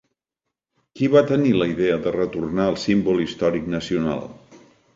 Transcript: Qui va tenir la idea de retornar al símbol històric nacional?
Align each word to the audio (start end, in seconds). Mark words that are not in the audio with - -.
Qui 0.99 1.09
va 1.15 1.21
tenir 1.31 1.51
la 1.59 1.67
idea 1.73 1.99
de 2.07 2.15
retornar 2.17 2.67
al 2.71 2.81
símbol 2.87 3.23
històric 3.29 3.69
nacional? 3.77 4.27